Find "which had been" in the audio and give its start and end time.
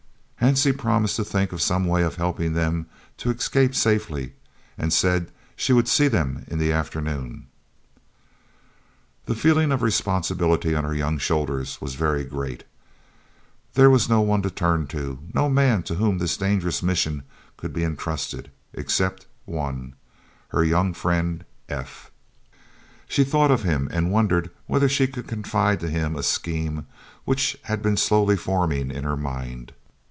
27.25-27.95